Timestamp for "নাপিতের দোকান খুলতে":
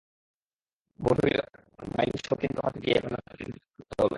3.15-3.93